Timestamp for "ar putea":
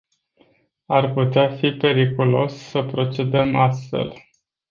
0.87-1.49